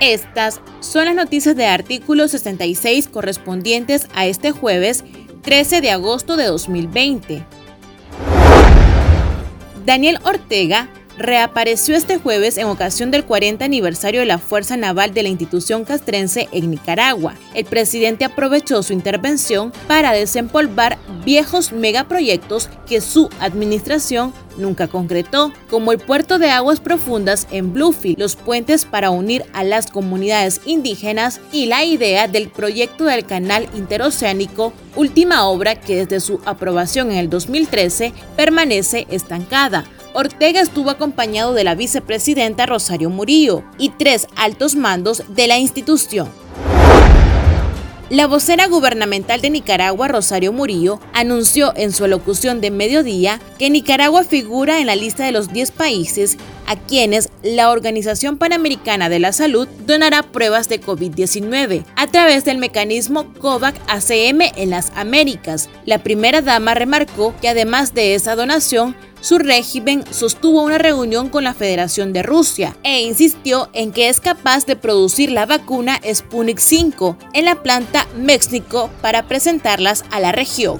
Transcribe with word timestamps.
Estas 0.00 0.60
son 0.80 1.06
las 1.06 1.14
noticias 1.14 1.56
de 1.56 1.66
artículo 1.66 2.28
66 2.28 3.08
correspondientes 3.08 4.08
a 4.14 4.26
este 4.26 4.50
jueves 4.50 5.04
13 5.42 5.80
de 5.80 5.90
agosto 5.90 6.36
de 6.36 6.44
2020. 6.44 7.44
Daniel 9.86 10.18
Ortega 10.24 10.88
reapareció 11.16 11.96
este 11.96 12.18
jueves 12.18 12.58
en 12.58 12.66
ocasión 12.66 13.10
del 13.10 13.24
40 13.24 13.64
aniversario 13.64 14.20
de 14.20 14.26
la 14.26 14.38
Fuerza 14.38 14.76
Naval 14.76 15.14
de 15.14 15.22
la 15.22 15.28
institución 15.28 15.84
castrense 15.84 16.48
en 16.52 16.70
Nicaragua. 16.70 17.34
El 17.54 17.64
presidente 17.64 18.24
aprovechó 18.24 18.82
su 18.82 18.92
intervención 18.92 19.72
para 19.86 20.12
desempolvar 20.12 20.98
viejos 21.24 21.72
megaproyectos 21.72 22.68
que 22.86 23.00
su 23.00 23.30
administración 23.40 24.32
nunca 24.56 24.88
concretó, 24.88 25.52
como 25.68 25.92
el 25.92 25.98
puerto 25.98 26.38
de 26.38 26.50
aguas 26.50 26.80
profundas 26.80 27.46
en 27.50 27.72
Bluefield, 27.72 28.18
los 28.18 28.36
puentes 28.36 28.84
para 28.84 29.10
unir 29.10 29.44
a 29.52 29.64
las 29.64 29.90
comunidades 29.90 30.60
indígenas 30.64 31.40
y 31.52 31.66
la 31.66 31.84
idea 31.84 32.28
del 32.28 32.48
proyecto 32.50 33.04
del 33.04 33.24
canal 33.24 33.68
interoceánico, 33.74 34.72
última 34.96 35.46
obra 35.48 35.80
que 35.80 35.96
desde 35.96 36.20
su 36.20 36.40
aprobación 36.44 37.10
en 37.10 37.18
el 37.18 37.30
2013 37.30 38.12
permanece 38.36 39.06
estancada. 39.10 39.84
Ortega 40.14 40.60
estuvo 40.60 40.90
acompañado 40.90 41.54
de 41.54 41.64
la 41.64 41.74
vicepresidenta 41.74 42.66
Rosario 42.66 43.10
Murillo 43.10 43.64
y 43.78 43.90
tres 43.90 44.28
altos 44.36 44.76
mandos 44.76 45.24
de 45.28 45.48
la 45.48 45.58
institución. 45.58 46.28
La 48.10 48.28
vocera 48.28 48.68
gubernamental 48.68 49.40
de 49.40 49.50
Nicaragua, 49.50 50.06
Rosario 50.06 50.52
Murillo, 50.52 51.00
anunció 51.14 51.72
en 51.74 51.90
su 51.90 52.04
alocución 52.04 52.60
de 52.60 52.70
mediodía 52.70 53.40
que 53.58 53.70
Nicaragua 53.70 54.22
figura 54.22 54.78
en 54.78 54.86
la 54.86 54.94
lista 54.94 55.24
de 55.24 55.32
los 55.32 55.52
10 55.52 55.72
países 55.72 56.36
a 56.68 56.76
quienes 56.76 57.30
la 57.42 57.70
Organización 57.70 58.38
Panamericana 58.38 59.08
de 59.08 59.18
la 59.18 59.32
Salud 59.32 59.66
donará 59.84 60.22
pruebas 60.22 60.68
de 60.68 60.80
COVID-19 60.80 61.84
a 61.96 62.06
través 62.06 62.44
del 62.44 62.58
mecanismo 62.58 63.32
COVAX 63.34 63.80
ACM 63.88 64.42
en 64.54 64.70
las 64.70 64.92
Américas. 64.94 65.68
La 65.86 65.98
primera 66.04 66.40
dama 66.40 66.74
remarcó 66.74 67.34
que 67.40 67.48
además 67.48 67.94
de 67.94 68.14
esa 68.14 68.36
donación, 68.36 68.94
su 69.24 69.38
régimen 69.38 70.04
sostuvo 70.10 70.62
una 70.62 70.76
reunión 70.76 71.30
con 71.30 71.44
la 71.44 71.54
Federación 71.54 72.12
de 72.12 72.22
Rusia 72.22 72.76
e 72.82 73.00
insistió 73.00 73.70
en 73.72 73.90
que 73.90 74.10
es 74.10 74.20
capaz 74.20 74.66
de 74.66 74.76
producir 74.76 75.30
la 75.30 75.46
vacuna 75.46 75.98
Sputnik 76.04 76.58
5 76.58 77.16
en 77.32 77.46
la 77.46 77.62
planta 77.62 78.06
México 78.18 78.90
para 79.00 79.26
presentarlas 79.26 80.04
a 80.10 80.20
la 80.20 80.30
región. 80.30 80.78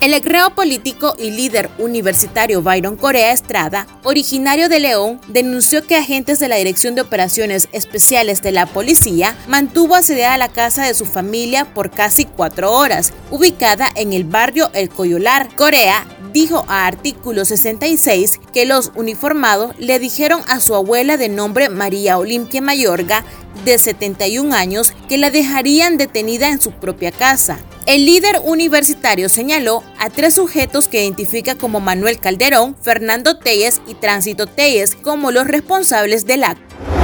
El 0.00 0.14
egreo 0.14 0.54
político 0.54 1.16
y 1.18 1.32
líder 1.32 1.70
universitario 1.76 2.62
Byron 2.62 2.94
Corea 2.94 3.32
Estrada, 3.32 3.88
originario 4.04 4.68
de 4.68 4.78
León, 4.78 5.20
denunció 5.26 5.84
que 5.84 5.96
agentes 5.96 6.38
de 6.38 6.46
la 6.46 6.54
Dirección 6.54 6.94
de 6.94 7.00
Operaciones 7.00 7.68
Especiales 7.72 8.40
de 8.40 8.52
la 8.52 8.66
Policía 8.66 9.36
mantuvo 9.48 9.96
asediada 9.96 10.38
la 10.38 10.50
casa 10.50 10.86
de 10.86 10.94
su 10.94 11.04
familia 11.04 11.74
por 11.74 11.90
casi 11.90 12.26
cuatro 12.26 12.70
horas, 12.72 13.12
ubicada 13.32 13.88
en 13.96 14.12
el 14.12 14.22
barrio 14.22 14.70
El 14.72 14.88
Coyolar. 14.88 15.48
Corea 15.56 16.06
dijo 16.32 16.64
a 16.68 16.86
artículo 16.86 17.44
66 17.44 18.38
que 18.52 18.66
los 18.66 18.92
uniformados 18.94 19.74
le 19.78 19.98
dijeron 19.98 20.42
a 20.46 20.60
su 20.60 20.76
abuela 20.76 21.16
de 21.16 21.28
nombre 21.28 21.70
María 21.70 22.18
Olimpia 22.18 22.62
Mayorga, 22.62 23.24
de 23.64 23.76
71 23.76 24.54
años, 24.54 24.92
que 25.08 25.18
la 25.18 25.30
dejarían 25.30 25.96
detenida 25.96 26.50
en 26.50 26.60
su 26.60 26.70
propia 26.70 27.10
casa. 27.10 27.58
El 27.88 28.04
líder 28.04 28.42
universitario 28.44 29.30
señaló 29.30 29.82
a 29.98 30.10
tres 30.10 30.34
sujetos 30.34 30.88
que 30.88 31.02
identifica 31.02 31.54
como 31.54 31.80
Manuel 31.80 32.20
Calderón, 32.20 32.76
Fernando 32.82 33.38
Telles 33.38 33.80
y 33.86 33.94
Tránsito 33.94 34.46
Telles 34.46 34.94
como 34.94 35.30
los 35.30 35.46
responsables 35.46 36.26
del 36.26 36.44
acto. 36.44 36.97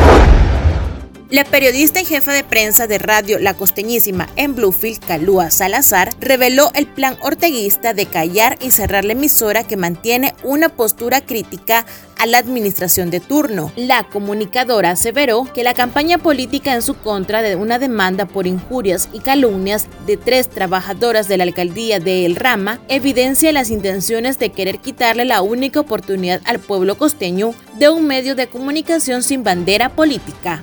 La 1.30 1.42
periodista 1.44 2.02
y 2.02 2.04
jefa 2.04 2.34
de 2.34 2.44
prensa 2.44 2.86
de 2.86 2.98
radio 2.98 3.38
La 3.38 3.54
Costeñísima 3.54 4.28
en 4.36 4.54
Bluefield, 4.54 5.00
Calúa 5.00 5.50
Salazar, 5.50 6.10
reveló 6.20 6.70
el 6.74 6.86
plan 6.86 7.16
orteguista 7.22 7.94
de 7.94 8.04
callar 8.04 8.58
y 8.60 8.72
cerrar 8.72 9.06
la 9.06 9.12
emisora 9.12 9.64
que 9.64 9.78
mantiene 9.78 10.34
una 10.44 10.68
postura 10.68 11.22
crítica 11.22 11.86
a 12.18 12.26
la 12.26 12.36
administración 12.36 13.10
de 13.10 13.20
turno. 13.20 13.72
La 13.74 14.04
comunicadora 14.04 14.90
aseveró 14.90 15.50
que 15.54 15.64
la 15.64 15.72
campaña 15.72 16.18
política 16.18 16.74
en 16.74 16.82
su 16.82 16.94
contra 16.94 17.40
de 17.40 17.56
una 17.56 17.78
demanda 17.78 18.26
por 18.26 18.46
injurias 18.46 19.08
y 19.14 19.20
calumnias 19.20 19.86
de 20.06 20.18
tres 20.18 20.50
trabajadoras 20.50 21.26
de 21.26 21.38
la 21.38 21.44
alcaldía 21.44 22.00
de 22.00 22.26
El 22.26 22.36
Rama 22.36 22.80
evidencia 22.88 23.50
las 23.50 23.70
intenciones 23.70 24.38
de 24.38 24.52
querer 24.52 24.78
quitarle 24.78 25.24
la 25.24 25.40
única 25.40 25.80
oportunidad 25.80 26.42
al 26.44 26.60
pueblo 26.60 26.98
costeño 26.98 27.54
de 27.78 27.88
un 27.88 28.06
medio 28.06 28.34
de 28.34 28.46
comunicación 28.46 29.22
sin 29.22 29.42
bandera 29.42 29.88
política. 29.88 30.62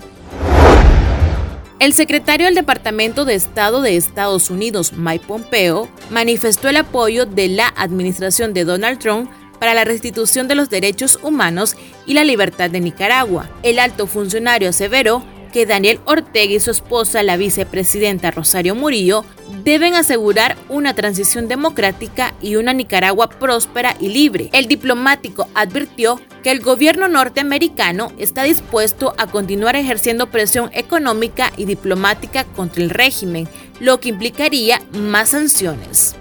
El 1.81 1.93
secretario 1.93 2.45
del 2.45 2.53
Departamento 2.53 3.25
de 3.25 3.33
Estado 3.33 3.81
de 3.81 3.97
Estados 3.97 4.51
Unidos, 4.51 4.93
Mike 4.93 5.25
Pompeo, 5.25 5.89
manifestó 6.11 6.69
el 6.69 6.77
apoyo 6.77 7.25
de 7.25 7.47
la 7.47 7.73
administración 7.75 8.53
de 8.53 8.65
Donald 8.65 8.99
Trump 8.99 9.31
para 9.59 9.73
la 9.73 9.83
restitución 9.83 10.47
de 10.47 10.53
los 10.53 10.69
derechos 10.69 11.17
humanos 11.23 11.75
y 12.05 12.13
la 12.13 12.23
libertad 12.23 12.69
de 12.69 12.81
Nicaragua. 12.81 13.49
El 13.63 13.79
alto 13.79 14.05
funcionario 14.05 14.69
aseveró 14.69 15.23
que 15.51 15.65
Daniel 15.65 15.99
Ortega 16.05 16.53
y 16.53 16.59
su 16.59 16.71
esposa, 16.71 17.23
la 17.23 17.37
vicepresidenta 17.37 18.31
Rosario 18.31 18.73
Murillo, 18.73 19.23
deben 19.63 19.93
asegurar 19.93 20.57
una 20.69 20.95
transición 20.95 21.47
democrática 21.47 22.33
y 22.41 22.55
una 22.55 22.73
Nicaragua 22.73 23.29
próspera 23.29 23.95
y 23.99 24.09
libre. 24.09 24.49
El 24.53 24.67
diplomático 24.67 25.47
advirtió 25.53 26.19
que 26.43 26.51
el 26.51 26.61
gobierno 26.61 27.07
norteamericano 27.07 28.11
está 28.17 28.43
dispuesto 28.43 29.13
a 29.17 29.27
continuar 29.27 29.75
ejerciendo 29.75 30.31
presión 30.31 30.71
económica 30.73 31.51
y 31.57 31.65
diplomática 31.65 32.45
contra 32.45 32.83
el 32.83 32.89
régimen, 32.89 33.47
lo 33.79 33.99
que 33.99 34.09
implicaría 34.09 34.81
más 34.93 35.29
sanciones. 35.29 36.15